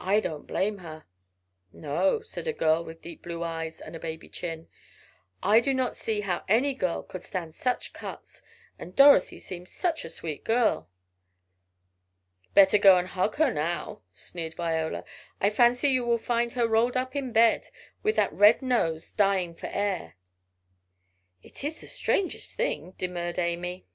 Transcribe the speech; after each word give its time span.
"I 0.00 0.18
don't 0.18 0.44
blame 0.44 0.78
her." 0.78 1.04
"No," 1.72 2.20
said 2.22 2.48
a 2.48 2.52
girl 2.52 2.84
with 2.84 3.00
deep 3.00 3.22
blue 3.22 3.44
eyes, 3.44 3.80
and 3.80 3.94
a 3.94 4.00
baby 4.00 4.28
chin, 4.28 4.66
"I 5.40 5.60
do 5.60 5.72
not 5.72 5.94
see 5.94 6.22
how 6.22 6.42
any 6.48 6.74
girl 6.74 7.04
could 7.04 7.22
stand 7.22 7.54
such 7.54 7.92
cuts, 7.92 8.42
and 8.76 8.96
Dorothy 8.96 9.38
seemed 9.38 9.68
such 9.68 10.04
a 10.04 10.08
sweet 10.10 10.42
girl." 10.42 10.88
"Better 12.54 12.76
go 12.76 12.96
and 12.96 13.06
hug 13.06 13.36
her 13.36 13.52
now," 13.54 14.02
sneered 14.12 14.54
Viola, 14.54 15.04
"I 15.40 15.48
fancy 15.48 15.90
you 15.90 16.04
will 16.04 16.18
find 16.18 16.54
her 16.54 16.66
rolled 16.66 16.96
up 16.96 17.14
in 17.14 17.30
bed, 17.32 17.70
with 18.02 18.16
her 18.16 18.30
red 18.32 18.60
nose, 18.62 19.12
dying 19.12 19.54
for 19.54 19.68
air." 19.68 20.16
"It 21.44 21.62
is 21.62 21.80
the 21.80 21.86
strangest 21.86 22.56
thing" 22.56 22.94
demurred 22.98 23.38
Amy. 23.38 23.86